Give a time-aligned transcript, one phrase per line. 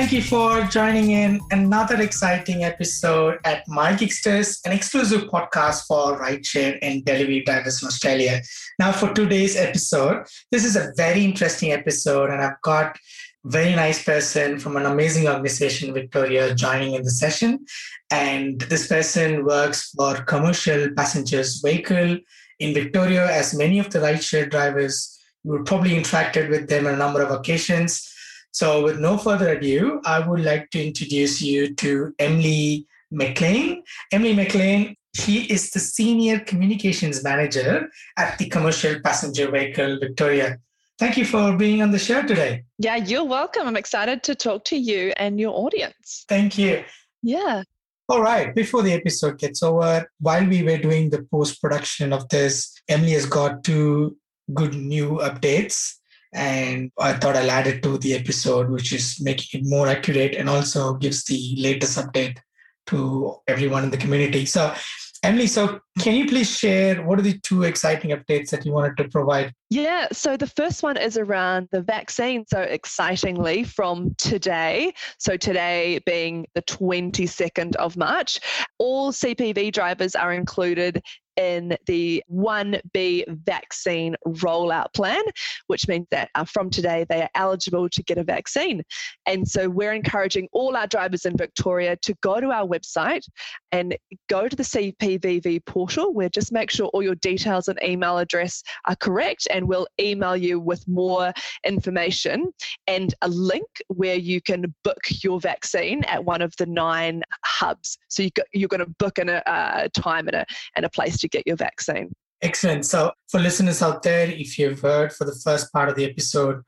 [0.00, 6.18] Thank you for joining in another exciting episode at My Gigsters, an exclusive podcast for
[6.18, 8.40] rideshare and delivery drivers in Australia.
[8.78, 13.74] Now, for today's episode, this is a very interesting episode, and I've got a very
[13.74, 17.66] nice person from an amazing organization, Victoria, joining in the session.
[18.10, 22.16] And this person works for commercial passengers vehicle
[22.58, 26.96] in Victoria, as many of the rideshare drivers you probably interacted with them on a
[26.96, 28.06] number of occasions.
[28.52, 33.82] So, with no further ado, I would like to introduce you to Emily McLean.
[34.12, 40.58] Emily McLean, she is the Senior Communications Manager at the Commercial Passenger Vehicle Victoria.
[40.98, 42.64] Thank you for being on the show today.
[42.78, 43.66] Yeah, you're welcome.
[43.66, 46.24] I'm excited to talk to you and your audience.
[46.28, 46.84] Thank you.
[47.22, 47.62] Yeah.
[48.08, 48.54] All right.
[48.54, 53.12] Before the episode gets over, while we were doing the post production of this, Emily
[53.12, 54.16] has got two
[54.52, 55.99] good new updates
[56.32, 60.34] and I thought I'll add it to the episode, which is making it more accurate
[60.34, 62.38] and also gives the latest update
[62.86, 64.46] to everyone in the community.
[64.46, 64.74] So,
[65.22, 68.96] Emily, so can you please share what are the two exciting updates that you wanted
[68.96, 69.52] to provide?
[69.68, 72.46] Yeah, so the first one is around the vaccine.
[72.48, 78.40] So, excitingly, from today, so today being the 22nd of March,
[78.78, 81.02] all CPV drivers are included
[81.40, 85.22] in the 1B vaccine rollout plan,
[85.68, 88.82] which means that uh, from today they are eligible to get a vaccine.
[89.24, 93.26] And so we're encouraging all our drivers in Victoria to go to our website
[93.72, 93.96] and
[94.28, 98.62] go to the CPVV portal where just make sure all your details and email address
[98.86, 101.32] are correct, and we'll email you with more
[101.64, 102.52] information
[102.86, 107.96] and a link where you can book your vaccine at one of the nine hubs.
[108.08, 110.46] So you you're going to book in a, a time and a,
[110.76, 112.12] and a place to get your vaccine.
[112.42, 112.86] Excellent.
[112.86, 116.62] So, for listeners out there, if you've heard for the first part of the episode,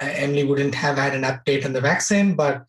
[0.00, 2.64] uh, Emily wouldn't have had an update on the vaccine, but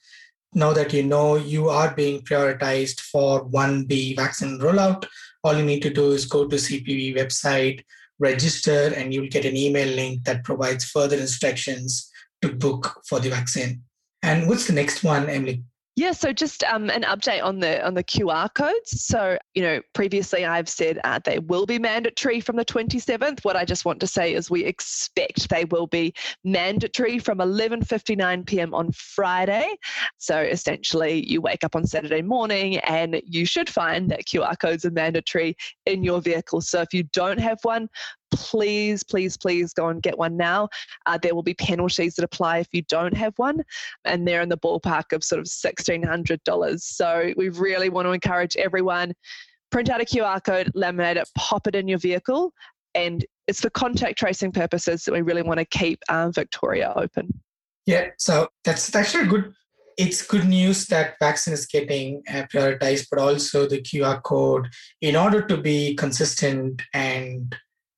[0.54, 5.08] now that you know you are being prioritized for 1B vaccine rollout,
[5.44, 7.84] all you need to do is go to CPV website,
[8.20, 12.10] register, and you'll get an email link that provides further instructions
[12.42, 13.82] to book for the vaccine.
[14.22, 15.64] And what's the next one, Emily?
[15.96, 19.06] Yeah, so just um, an update on the on the QR codes.
[19.06, 23.46] So you know, previously I've said uh, they will be mandatory from the 27th.
[23.46, 28.48] What I just want to say is we expect they will be mandatory from 11:59
[28.48, 28.74] p.m.
[28.74, 29.70] on Friday.
[30.18, 34.86] So essentially, you wake up on Saturday morning and you should find that QR codes
[34.86, 35.56] are mandatory
[35.86, 36.62] in your vehicle.
[36.62, 37.88] So if you don't have one,
[38.34, 40.70] please, please, please go and get one now.
[41.06, 43.64] Uh, there will be penalties that apply if you don't have one,
[44.06, 46.82] and they're in the ballpark of sort of $1,600.
[46.82, 49.14] So we really want to encourage everyone
[49.74, 52.54] print out a QR code, laminate it, pop it in your vehicle,
[52.94, 57.42] and it's for contact tracing purposes that we really want to keep um, Victoria open.
[57.86, 59.52] Yeah, so that's actually good.
[59.98, 64.68] It's good news that vaccine is getting uh, prioritized, but also the QR code,
[65.02, 67.33] in order to be consistent and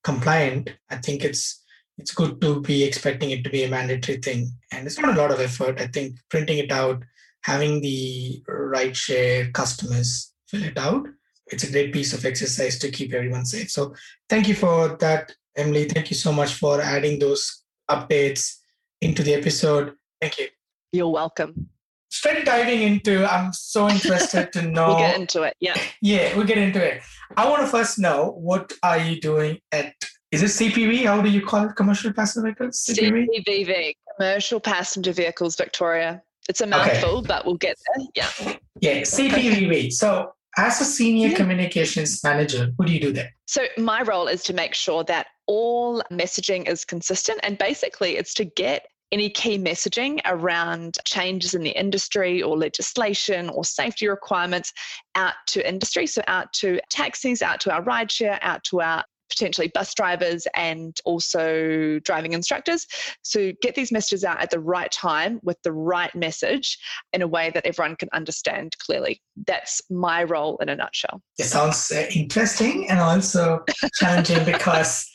[0.05, 1.61] compliant, I think it's
[1.97, 4.51] it's good to be expecting it to be a mandatory thing.
[4.71, 5.79] And it's not a lot of effort.
[5.79, 7.01] I think printing it out,
[7.41, 11.07] having the rideshare customers fill it out,
[11.47, 13.71] it's a great piece of exercise to keep everyone safe.
[13.71, 13.95] So
[14.29, 15.85] thank you for that, Emily.
[15.85, 18.57] Thank you so much for adding those updates
[19.01, 19.93] into the episode.
[20.19, 20.47] Thank you.
[20.91, 21.69] You're welcome.
[22.09, 24.87] Straight diving into, I'm so interested to know.
[24.87, 25.55] we'll get into it.
[25.59, 25.75] Yeah.
[26.01, 27.01] Yeah, we'll get into it.
[27.35, 29.93] I want to first know what are you doing at
[30.31, 31.05] is it CPV?
[31.05, 31.75] How do you call it?
[31.75, 32.85] Commercial passenger vehicles?
[32.89, 33.27] CPV?
[33.37, 36.21] CPVV, Commercial Passenger Vehicles Victoria.
[36.49, 37.27] It's a mouthful, okay.
[37.27, 38.05] but we'll get there.
[38.15, 38.57] Yeah.
[38.81, 39.93] Yeah, CPVV.
[39.93, 41.37] So as a senior yeah.
[41.37, 43.33] communications manager, what do you do there?
[43.45, 47.39] So, my role is to make sure that all messaging is consistent.
[47.43, 53.49] And basically, it's to get any key messaging around changes in the industry or legislation
[53.49, 54.73] or safety requirements
[55.15, 56.07] out to industry.
[56.07, 60.97] So, out to taxis, out to our rideshare, out to our potentially bus drivers and
[61.05, 62.85] also driving instructors.
[63.21, 66.77] So get these messages out at the right time with the right message
[67.13, 69.21] in a way that everyone can understand clearly.
[69.47, 71.21] That's my role in a nutshell.
[71.37, 73.63] It sounds uh, interesting and also
[73.99, 75.09] challenging because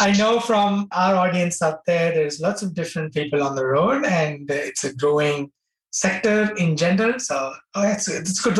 [0.00, 4.04] I know from our audience out there, there's lots of different people on the road
[4.04, 5.52] and it's a growing
[5.90, 7.18] sector in general.
[7.18, 8.58] So oh, it's, it's good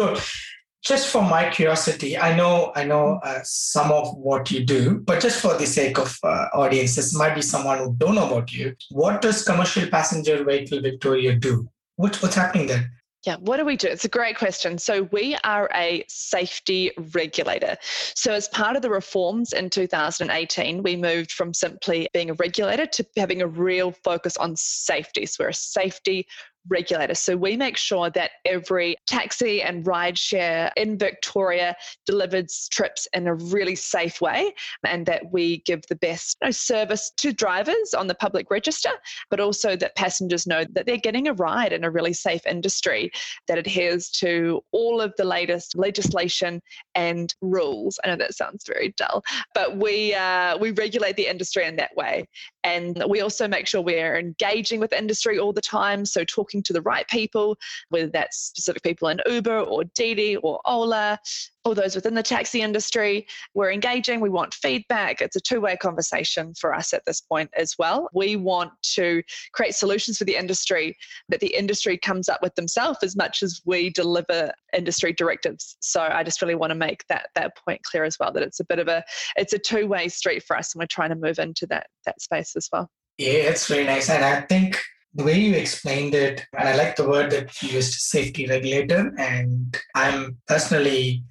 [0.85, 5.21] just for my curiosity, I know I know uh, some of what you do, but
[5.21, 8.53] just for the sake of uh, audience, this might be someone who don't know about
[8.53, 8.77] you.
[8.91, 11.69] What does commercial passenger vehicle Victoria do?
[11.97, 12.91] What, what's happening there?
[13.27, 13.89] Yeah, what do we do?
[13.89, 14.77] It's a great question.
[14.77, 17.77] So, we are a safety regulator.
[18.15, 22.85] So, as part of the reforms in 2018, we moved from simply being a regulator
[22.87, 25.25] to having a real focus on safety.
[25.25, 26.27] So, we're a safety
[26.69, 27.15] regulator.
[27.15, 31.77] So we make sure that every taxi and rideshare in Victoria
[32.07, 36.51] delivers trips in a really safe way and that we give the best you know,
[36.53, 38.91] service to drivers on the public register,
[39.31, 43.11] but also that passengers know that they're getting a ride in a really safe industry
[43.49, 46.61] that adheres to all of the latest legislation
[46.95, 47.99] and rules.
[48.05, 49.23] I know that sounds very dull,
[49.55, 52.27] but we uh, we regulate the industry in that way.
[52.63, 56.07] And we also make sure we're engaging with industry all the time.
[56.07, 57.57] So talking to the right people,
[57.89, 61.19] whether that's specific people in Uber or Didi or Ola,
[61.65, 63.27] or those within the taxi industry.
[63.55, 65.21] We're engaging, we want feedback.
[65.21, 68.09] It's a two way conversation for us at this point as well.
[68.13, 69.23] We want to
[69.53, 70.97] create solutions for the industry
[71.29, 75.77] that the industry comes up with themselves as much as we deliver industry directives.
[75.81, 78.61] So I just really want to make that that point clear as well that it's
[78.61, 79.03] a bit of a
[79.37, 82.21] it's a two way street for us and we're trying to move into that that
[82.21, 82.91] space as well.
[83.17, 84.11] Yeah, it's really nice.
[84.11, 84.81] And I think
[85.15, 89.15] the way you explained it, and I like the word that you used, safety regulator.
[89.17, 91.23] And I'm personally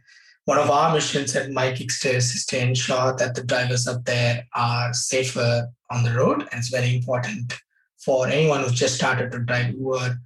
[0.45, 4.93] one of our missions at MyGigsters is to ensure that the drivers up there are
[4.93, 6.41] safer on the road.
[6.41, 7.53] And it's very important
[7.97, 10.17] for anyone who's just started to drive Uber.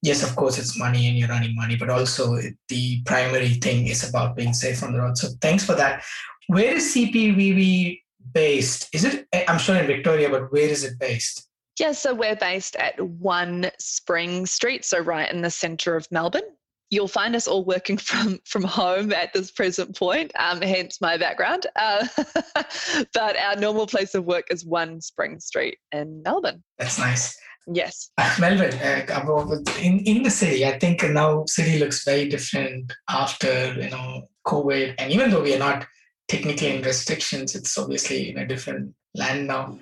[0.00, 2.38] Yes, of course, it's money and you're earning money, but also
[2.68, 5.18] the primary thing is about being safe on the road.
[5.18, 6.02] So thanks for that.
[6.46, 8.00] Where is CPVV
[8.32, 8.88] based?
[8.94, 11.47] Is it, I'm sure in Victoria, but where is it based?
[11.78, 16.42] Yeah, so we're based at 1 Spring Street, so right in the centre of Melbourne.
[16.90, 21.18] You'll find us all working from from home at this present point um, hence my
[21.18, 22.06] background uh,
[23.12, 26.62] but our normal place of work is one spring street in melbourne.
[26.78, 27.38] That's nice.
[27.70, 28.10] Yes.
[28.40, 33.90] Melbourne uh, in, in the city i think now city looks very different after you
[33.90, 34.94] know covid.
[34.98, 35.86] And even though we are not
[36.28, 39.78] technically in restrictions it's obviously in a different land now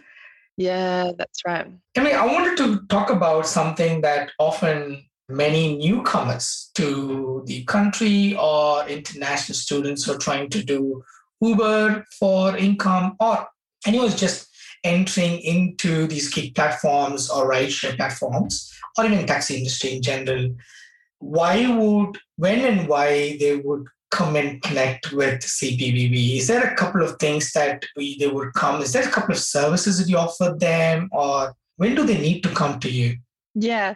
[0.56, 1.67] yeah that's right
[1.97, 8.37] i mean i wanted to talk about something that often many newcomers to the country
[8.38, 11.03] or international students who are trying to do
[11.41, 13.47] Uber for income or
[13.87, 14.49] anyone just
[14.85, 20.55] entering into these gig platforms or rideshare platforms or even taxi industry in general.
[21.19, 26.38] Why would, when and why they would come and connect with CPVV?
[26.38, 28.81] Is there a couple of things that we, they would come?
[28.81, 32.43] Is there a couple of services that you offer them or when do they need
[32.43, 33.17] to come to you?
[33.55, 33.94] Yeah.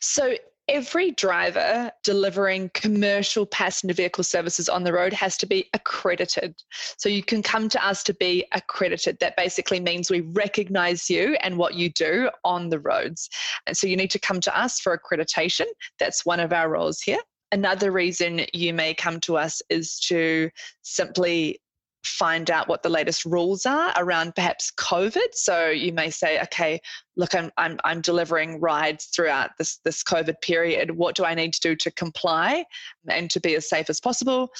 [0.00, 0.34] So
[0.68, 6.54] every driver delivering commercial passenger vehicle services on the road has to be accredited.
[6.96, 9.18] So you can come to us to be accredited.
[9.20, 13.28] That basically means we recognize you and what you do on the roads.
[13.66, 15.66] And so you need to come to us for accreditation.
[15.98, 17.20] That's one of our roles here.
[17.52, 20.50] Another reason you may come to us is to
[20.80, 21.60] simply
[22.04, 25.34] find out what the latest rules are around perhaps COVID.
[25.34, 26.80] So you may say, okay,
[27.16, 30.92] look, I'm, I'm, I'm delivering rides throughout this, this COVID period.
[30.92, 32.64] What do I need to do to comply
[33.08, 34.50] and to be as safe as possible?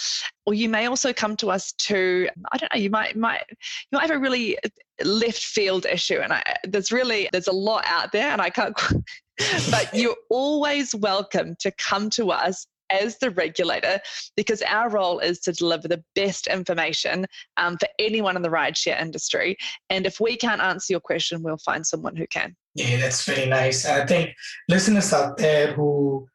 [0.47, 3.99] Or you may also come to us to, I don't know, you might, might, you
[3.99, 4.57] might have a really
[5.05, 6.21] left field issue.
[6.21, 8.77] And I, there's really, there's a lot out there and I can't,
[9.71, 14.01] but you're always welcome to come to us as the regulator
[14.37, 19.01] because our role is to deliver the best information um, for anyone in the rideshare
[19.01, 19.57] industry.
[19.91, 22.57] And if we can't answer your question, we'll find someone who can.
[22.75, 23.85] Yeah, that's very nice.
[23.85, 24.35] And I think
[24.69, 26.27] listeners out there who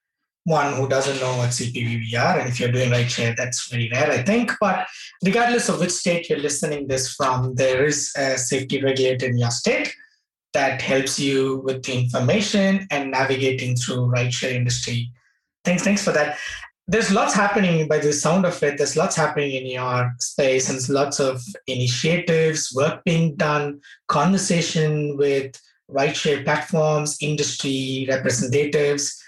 [0.48, 4.10] one who doesn't know what CPVV are, and if you're doing rideshare, that's very rare,
[4.10, 4.54] I think.
[4.62, 4.88] But
[5.22, 9.52] regardless of which state you're listening this from, there is a safety regulator in your
[9.52, 9.94] state
[10.54, 15.12] that helps you with the information and navigating through rideshare industry
[15.68, 16.38] Thanks, thanks for that.
[16.88, 18.78] There's lots happening by the sound of it.
[18.78, 25.62] There's lots happening in your space, and lots of initiatives, work being done, conversation with
[25.92, 29.22] rideshare platforms, industry representatives,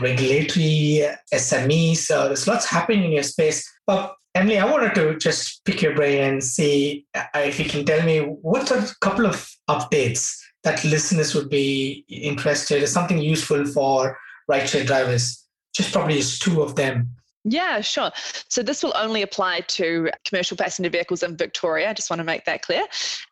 [0.00, 1.98] regulatory SMEs.
[1.98, 3.70] So there's lots happening in your space.
[3.86, 7.84] But Emily, I wanted to just pick your brain and see uh, if you can
[7.84, 10.34] tell me what are a couple of updates
[10.64, 14.16] that listeners would be interested in, something useful for
[14.50, 15.44] rideshare drivers
[15.78, 17.08] just probably just two of them.
[17.44, 18.10] Yeah, sure.
[18.48, 21.88] So this will only apply to commercial passenger vehicles in Victoria.
[21.88, 22.84] I just want to make that clear.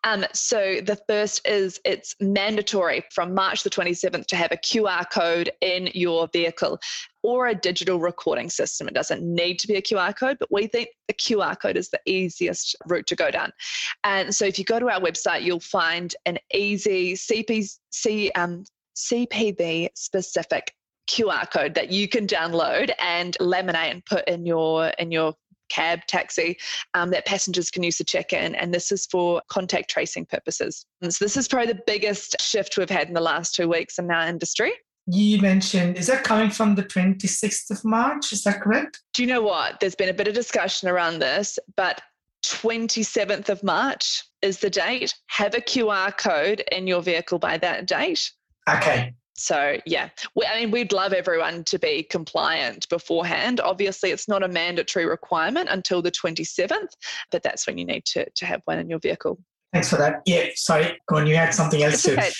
[0.05, 5.11] Um, so the first is it's mandatory from March the 27th to have a QR
[5.11, 6.79] code in your vehicle
[7.25, 8.87] or a digital recording system.
[8.87, 11.91] It doesn't need to be a QR code, but we think the QR code is
[11.91, 13.51] the easiest route to go down.
[14.05, 20.76] And so if you go to our website, you'll find an easy CPC, um, specific
[21.09, 25.35] QR code that you can download and laminate and put in your in your
[25.69, 26.57] cab, taxi
[26.95, 28.55] um, that passengers can use to check in.
[28.55, 30.87] And this is for contact tracing purposes.
[31.03, 33.99] And so this is probably the biggest shift we've had in the last two weeks
[33.99, 34.73] in our industry.
[35.09, 38.33] You mentioned, is that coming from the 26th of March?
[38.33, 39.03] Is that correct?
[39.15, 39.79] Do you know what?
[39.79, 42.01] There's been a bit of discussion around this, but
[42.45, 45.15] 27th of March is the date.
[45.29, 48.33] Have a QR code in your vehicle by that date.
[48.69, 50.09] Okay so yeah.
[50.35, 53.61] We, i mean we'd love everyone to be compliant beforehand.
[53.61, 56.89] Obviously it's not a mandatory requirement until the 27th
[57.31, 59.39] but that's when you need to, to have one in your vehicle.
[59.73, 60.23] Thanks for that.
[60.27, 60.99] Yeah sorry.
[61.09, 62.13] Go on you had something else too.
[62.13, 62.31] okay.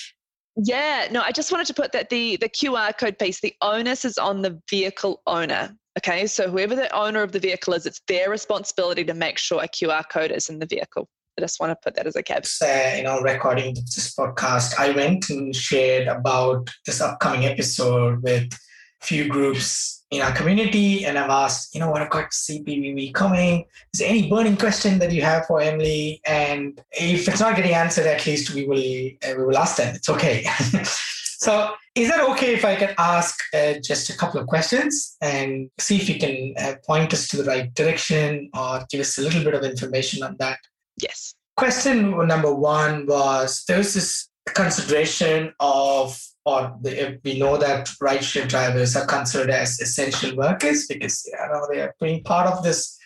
[0.57, 4.05] yeah no i just wanted to put that the the qr code piece the onus
[4.05, 6.27] is on the vehicle owner okay?
[6.27, 9.69] So whoever the owner of the vehicle is it's their responsibility to make sure a
[9.69, 12.47] qr code is in the vehicle I just want to put that as a cap.
[12.63, 18.59] Uh, you know, recording this podcast, I went and shared about this upcoming episode with
[19.03, 23.67] few groups in our community, and I've asked, you know, what I've got CPVV coming.
[23.93, 26.23] Is there any burning question that you have for Emily?
[26.27, 29.95] And if it's not getting answered, at least we will uh, we will ask them.
[29.95, 30.43] It's okay.
[30.85, 35.69] so, is that okay if I can ask uh, just a couple of questions and
[35.79, 39.21] see if you can uh, point us to the right direction or give us a
[39.21, 40.59] little bit of information on that?
[41.03, 41.35] Yes.
[41.57, 48.49] Question number one was there was this consideration of or the, we know that rideshare
[48.49, 52.97] drivers are considered as essential workers because you know, they are being part of this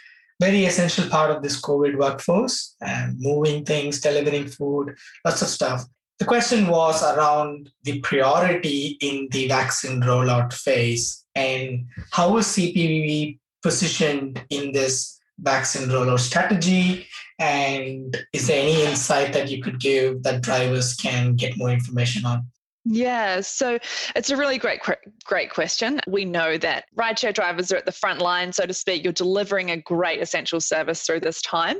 [0.41, 4.95] very essential part of this COVID workforce and moving things, delivering food,
[5.25, 5.85] lots of stuff.
[6.19, 13.39] The question was around the priority in the vaccine rollout phase and how is CPVV
[13.63, 17.07] positioned in this vaccine rollout strategy
[17.41, 22.25] and is there any insight that you could give that drivers can get more information
[22.27, 22.47] on
[22.93, 23.79] yeah, so
[24.17, 24.81] it's a really great,
[25.23, 26.01] great question.
[26.09, 29.05] We know that rideshare drivers are at the front line, so to speak.
[29.05, 31.77] You're delivering a great essential service through this time.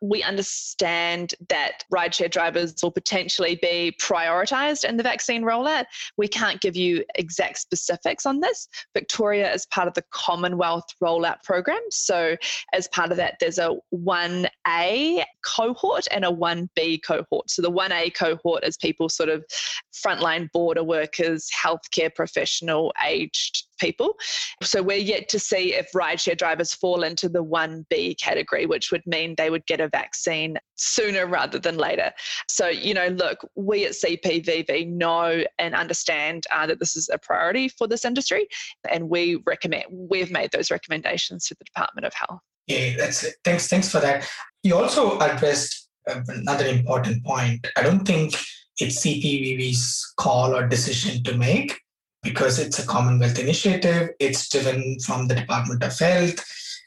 [0.00, 5.84] We understand that rideshare drivers will potentially be prioritised in the vaccine rollout.
[6.16, 8.66] We can't give you exact specifics on this.
[8.94, 11.82] Victoria is part of the Commonwealth rollout program.
[11.90, 12.38] So,
[12.72, 17.50] as part of that, there's a 1A cohort and a 1B cohort.
[17.50, 19.44] So, the 1A cohort is people sort of
[19.92, 24.14] frontline border workers, healthcare professional, aged people.
[24.62, 29.02] So we're yet to see if rideshare drivers fall into the 1B category, which would
[29.04, 32.12] mean they would get a vaccine sooner rather than later.
[32.48, 37.18] So, you know, look, we at CPVV know and understand uh, that this is a
[37.18, 38.46] priority for this industry,
[38.88, 42.40] and we recommend, we've made those recommendations to the Department of Health.
[42.66, 43.34] Yeah, that's it.
[43.44, 44.26] Thanks, thanks for that.
[44.62, 47.66] You also addressed uh, another important point.
[47.76, 48.34] I don't think
[48.80, 51.78] it's CPVV's call or decision to make
[52.22, 54.10] because it's a Commonwealth initiative.
[54.18, 56.42] It's driven from the Department of Health,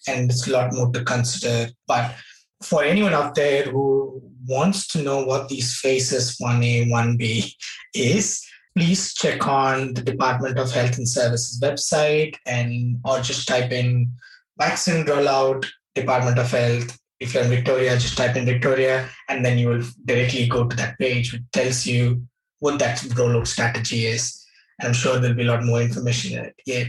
[0.07, 1.71] and it's a lot more to consider.
[1.87, 2.15] But
[2.61, 7.53] for anyone out there who wants to know what these phases 1A, 1B
[7.93, 8.43] is,
[8.75, 14.11] please check on the Department of Health and Services website and or just type in
[14.57, 15.65] vaccine rollout,
[15.95, 19.83] Department of Health, if you're in Victoria, just type in Victoria, and then you will
[20.05, 22.21] directly go to that page, which tells you
[22.59, 24.43] what that rollout strategy is.
[24.79, 26.55] And I'm sure there'll be a lot more information in it.
[26.65, 26.83] Yeah.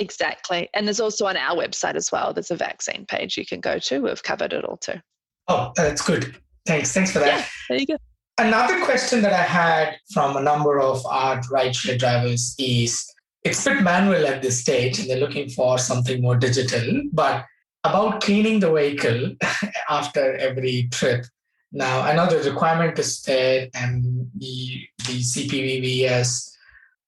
[0.00, 0.68] Exactly.
[0.74, 3.78] And there's also on our website as well, there's a vaccine page you can go
[3.78, 4.00] to.
[4.00, 5.00] We've covered it all too.
[5.48, 6.36] Oh, uh, that's good.
[6.66, 6.92] Thanks.
[6.92, 7.26] Thanks for that.
[7.26, 7.96] Yeah, there you go.
[8.38, 13.04] Another question that I had from a number of our rideshare drivers is
[13.42, 17.44] it's a bit manual at this stage and they're looking for something more digital, but
[17.84, 19.34] about cleaning the vehicle
[19.90, 21.26] after every trip.
[21.70, 26.56] Now, another requirement is there, and the, the CPVV has,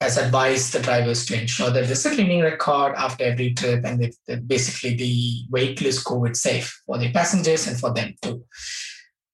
[0.00, 4.02] has advised the drivers to ensure that there's a cleaning record after every trip, and
[4.02, 8.44] that, that basically the vehicle is COVID safe for the passengers and for them too.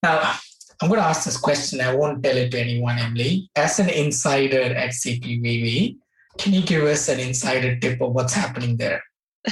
[0.02, 0.36] Now,
[0.80, 1.80] I'm going to ask this question.
[1.80, 3.50] I won't tell it to anyone, Emily.
[3.56, 5.96] As an insider at CPVV,
[6.38, 9.02] can you give us an insider tip of what's happening there?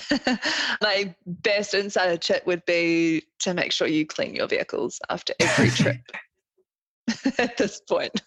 [0.81, 5.71] My best insider tip would be to make sure you clean your vehicles after every
[5.71, 6.01] trip.
[7.39, 8.23] at this point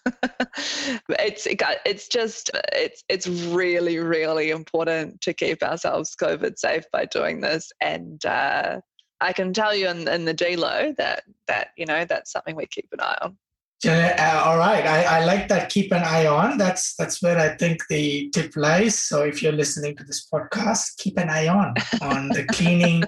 [1.08, 7.40] it's it's just it's it's really really important to keep ourselves covid safe by doing
[7.40, 8.78] this and uh,
[9.20, 12.66] i can tell you in, in the glo that that you know that's something we
[12.66, 13.36] keep an eye on
[13.86, 15.68] uh, all right, I, I like that.
[15.70, 16.58] Keep an eye on.
[16.58, 18.98] That's that's where I think the tip lies.
[18.98, 23.04] So if you're listening to this podcast, keep an eye on on the cleaning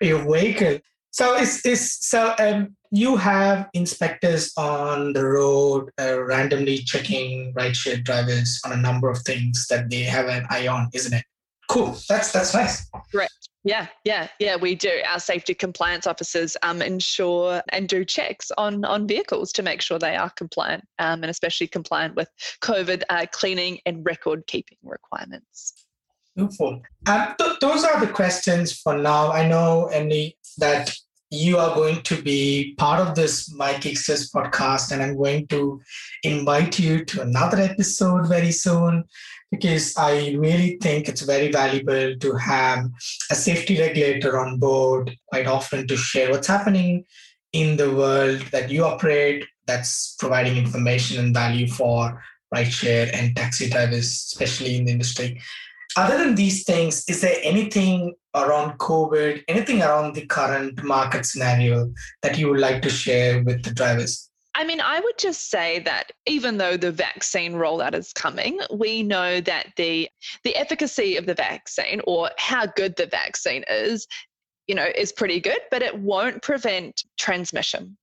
[0.00, 0.78] your vehicle.
[1.10, 8.02] So is is so um, you have inspectors on the road uh, randomly checking rideshare
[8.04, 11.24] drivers on a number of things that they have an eye on, isn't it?
[11.68, 11.98] Cool.
[12.08, 12.88] That's that's nice.
[13.10, 13.48] Correct.
[13.64, 14.90] Yeah, yeah, yeah, we do.
[15.08, 20.00] Our safety compliance officers um, ensure and do checks on on vehicles to make sure
[20.00, 22.28] they are compliant, um, and especially compliant with
[22.60, 25.84] COVID uh, cleaning and record keeping requirements.
[26.34, 26.82] Beautiful.
[27.06, 29.30] Um, th- those are the questions for now.
[29.30, 30.96] I know, Emily, that
[31.32, 35.80] you are going to be part of this My Gigsters podcast, and I'm going to
[36.22, 39.04] invite you to another episode very soon
[39.50, 42.84] because I really think it's very valuable to have
[43.30, 47.06] a safety regulator on board quite often to share what's happening
[47.54, 52.22] in the world that you operate that's providing information and value for
[52.54, 55.40] rideshare and taxi drivers, especially in the industry.
[55.96, 61.92] Other than these things, is there anything around COVID, anything around the current market scenario
[62.22, 64.30] that you would like to share with the drivers?
[64.54, 69.02] I mean, I would just say that even though the vaccine rollout is coming, we
[69.02, 70.08] know that the
[70.44, 74.06] the efficacy of the vaccine or how good the vaccine is,
[74.66, 77.96] you know, is pretty good, but it won't prevent transmission.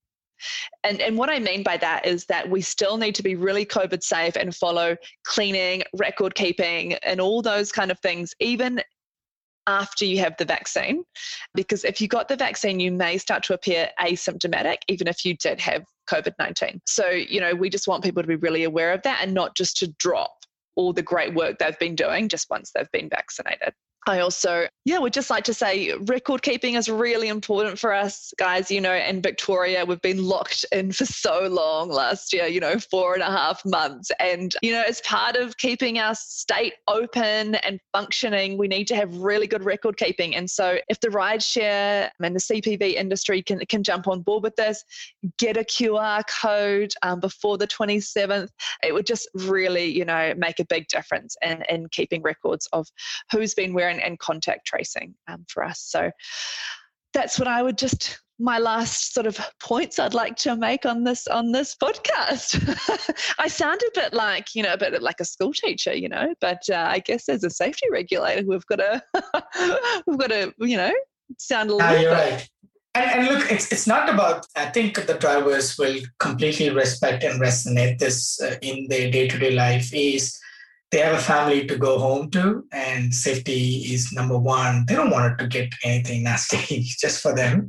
[0.84, 3.66] And, and what I mean by that is that we still need to be really
[3.66, 4.96] COVID safe and follow
[5.26, 8.82] cleaning, record keeping, and all those kind of things, even
[9.70, 11.04] after you have the vaccine.
[11.54, 15.38] Because if you got the vaccine, you may start to appear asymptomatic, even if you
[15.38, 16.82] did have COVID 19.
[16.86, 19.56] So, you know, we just want people to be really aware of that and not
[19.56, 20.32] just to drop
[20.76, 23.74] all the great work they've been doing just once they've been vaccinated.
[24.10, 28.34] I also, yeah, would just like to say record keeping is really important for us,
[28.40, 28.72] guys.
[28.72, 32.80] You know, in Victoria, we've been locked in for so long last year, you know,
[32.80, 34.10] four and a half months.
[34.20, 38.96] And, you know, as part of keeping our state open and functioning, we need to
[38.96, 40.36] have really good record keeping.
[40.36, 44.56] And so if the rideshare and the CPV industry can, can jump on board with
[44.56, 44.84] this,
[45.38, 48.50] get a QR code um, before the 27th,
[48.84, 52.88] it would just really, you know, make a big difference in, in keeping records of
[53.32, 55.82] who's been wearing and contact tracing um, for us.
[55.82, 56.12] So
[57.14, 61.04] that's what I would just my last sort of points I'd like to make on
[61.04, 62.56] this on this podcast.
[63.40, 66.34] I sound a bit like you know a bit like a school teacher, you know,
[66.40, 69.04] but uh, I guess as a safety regulator, we've got to
[70.08, 70.94] we've got to you know
[71.38, 72.02] sound a little.
[72.02, 72.32] You're bit.
[72.32, 72.50] right.
[72.96, 74.48] And, and, look, it's it's not about.
[74.56, 79.38] I think the drivers will completely respect and resonate this uh, in their day to
[79.38, 79.94] day life.
[79.94, 80.40] Is
[80.92, 84.86] they have a family to go home to and safety is number one.
[84.88, 87.68] They don't want it to get anything nasty just for them.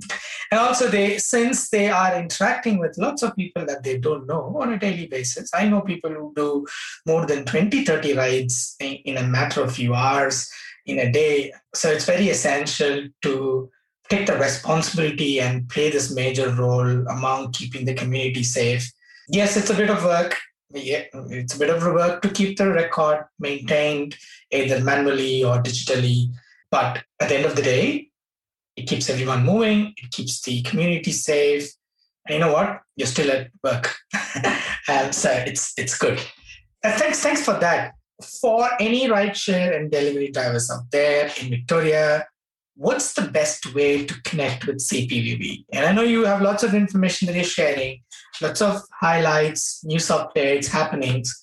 [0.50, 4.56] And also they since they are interacting with lots of people that they don't know
[4.60, 6.66] on a daily basis i know people who do
[7.06, 10.50] more than 20 30 rides in, in a matter of few hours
[10.86, 11.52] in a day.
[11.74, 13.70] So it's very essential to
[14.08, 18.90] take the responsibility and play this major role among keeping the community safe.
[19.28, 20.36] Yes it's a bit of work
[20.72, 24.16] yeah, it's a bit of work to keep the record maintained
[24.50, 26.28] either manually or digitally.
[26.70, 28.10] But at the end of the day,
[28.76, 31.70] it keeps everyone moving, it keeps the community safe.
[32.26, 32.80] And you know what?
[32.96, 33.94] You're still at work.
[34.88, 36.20] and um, so it's it's good.
[36.82, 37.94] And thanks, thanks for that.
[38.40, 42.26] For any rideshare and delivery drivers out there in Victoria,
[42.80, 45.66] what's the best way to connect with CPVV?
[45.70, 48.00] And I know you have lots of information that you're sharing,
[48.40, 51.42] lots of highlights, news updates, happenings.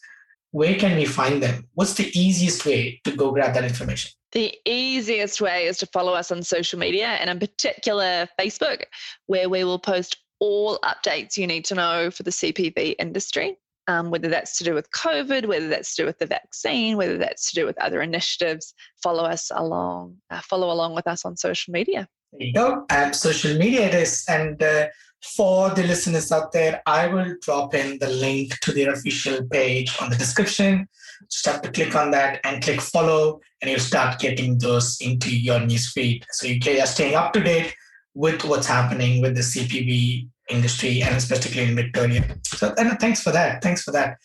[0.50, 1.68] Where can we find them?
[1.76, 4.10] What's the easiest way to go grab that information?
[4.32, 8.86] The easiest way is to follow us on social media and in particular Facebook,
[9.28, 13.58] where we will post all updates you need to know for the CPV industry.
[13.90, 17.18] Um, whether that's to do with COVID, whether that's to do with the vaccine, whether
[17.18, 21.38] that's to do with other initiatives, follow us along, uh, follow along with us on
[21.38, 22.06] social media.
[22.34, 22.86] There you go.
[22.90, 24.26] And social media it is.
[24.28, 24.88] And uh,
[25.36, 29.96] for the listeners out there, I will drop in the link to their official page
[30.02, 30.88] on the description.
[31.32, 35.36] Just have to click on that and click follow, and you'll start getting those into
[35.36, 36.24] your newsfeed.
[36.32, 37.74] So you are staying up to date
[38.14, 42.24] with what's happening with the CPV industry and especially in Victoria.
[42.44, 43.62] So thanks for that.
[43.62, 44.18] Thanks for that.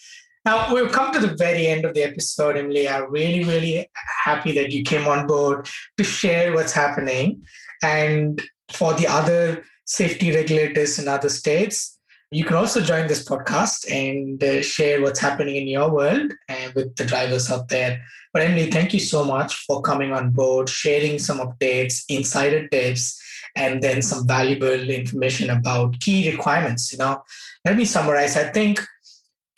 [0.44, 2.88] Now we've come to the very end of the episode, Emily.
[2.88, 3.88] I'm really, really
[4.24, 7.42] happy that you came on board to share what's happening.
[7.82, 11.98] And for the other safety regulators in other states.
[12.30, 16.72] You can also join this podcast and uh, share what's happening in your world and
[16.72, 18.02] with the drivers out there.
[18.32, 23.21] But Emily, thank you so much for coming on board, sharing some updates, insider tips,
[23.56, 26.92] and then some valuable information about key requirements.
[26.92, 27.22] You know,
[27.64, 28.36] let me summarize.
[28.36, 28.80] I think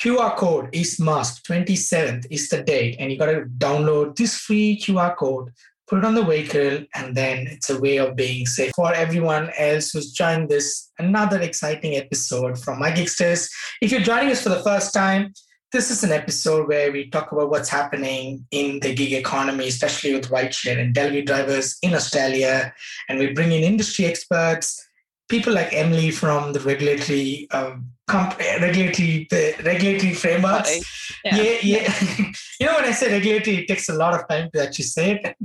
[0.00, 1.46] QR code is must.
[1.46, 5.52] 27th is the date, and you got to download this free QR code
[5.86, 8.72] put it on the vehicle, and then it's a way of being safe.
[8.74, 13.48] For everyone else who's joined this, another exciting episode from My Gigsters.
[13.80, 15.32] If you're joining us for the first time,
[15.74, 20.14] this is an episode where we talk about what's happening in the gig economy, especially
[20.14, 22.72] with rideshare and delivery drivers in Australia.
[23.08, 24.80] And we bring in industry experts,
[25.28, 31.10] people like Emily from the regulatory um, comp- regulatory the regulatory frameworks.
[31.24, 31.58] Yeah, yeah.
[31.62, 31.94] yeah.
[32.60, 35.20] you know, when I say regulatory, it takes a lot of time to actually say
[35.24, 35.36] it.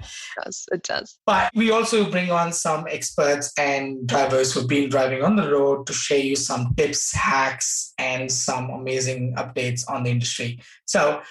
[0.00, 0.68] It does.
[0.72, 1.18] It does.
[1.26, 5.86] But we also bring on some experts and drivers who've been driving on the road
[5.86, 10.60] to share you some tips, hacks, and some amazing updates on the industry.
[10.86, 11.22] So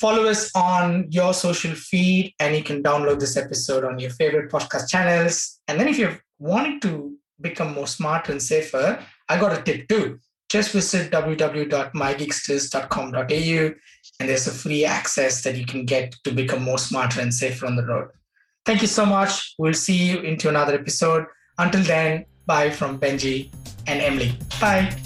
[0.00, 4.50] follow us on your social feed and you can download this episode on your favorite
[4.50, 5.60] podcast channels.
[5.68, 9.88] And then if you're wanting to become more smart and safer, I got a tip
[9.88, 10.18] too.
[10.54, 13.74] Just visit www.mygigsters.com.au
[14.20, 17.66] and there's a free access that you can get to become more smarter and safer
[17.66, 18.10] on the road.
[18.64, 19.56] Thank you so much.
[19.58, 21.26] We'll see you into another episode.
[21.58, 23.52] Until then, bye from Benji
[23.88, 24.38] and Emily.
[24.60, 24.96] Bye.